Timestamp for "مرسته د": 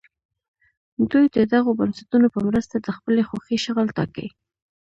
2.47-2.87